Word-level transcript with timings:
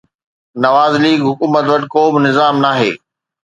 Nawaz 0.63 0.93
league 1.03 1.19
حڪومت 1.29 1.65
وٽ 1.71 1.83
ڪو 1.93 2.01
به 2.13 2.19
نظام 2.27 2.55
ناهي. 2.65 2.91